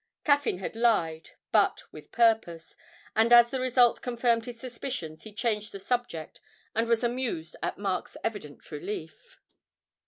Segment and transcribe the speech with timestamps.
[0.25, 2.75] Caffyn had lied, but with a purpose,
[3.15, 6.41] and as the result confirmed his suspicions he changed the subject,
[6.73, 9.37] and was amused at Mark's evident relief.